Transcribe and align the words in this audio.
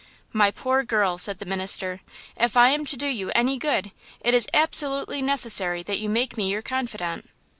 "My 0.33 0.49
poor 0.49 0.81
girl!" 0.83 1.19
said 1.19 1.37
the 1.37 1.45
minister, 1.45 2.01
"if 2.35 2.57
I 2.57 2.69
am 2.69 2.85
to 2.87 2.97
do 2.97 3.05
you 3.05 3.29
any 3.35 3.59
good 3.59 3.91
it 4.21 4.33
is 4.33 4.49
absolutely 4.51 5.21
necessary 5.21 5.83
that 5.83 5.99
you 5.99 6.09
make 6.09 6.37
me 6.37 6.49
your 6.49 6.63
confidant." 6.63 7.29